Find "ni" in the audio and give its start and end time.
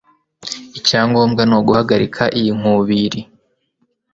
1.45-1.53